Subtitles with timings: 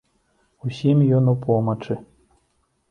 [0.69, 2.01] Усім ён у помачы.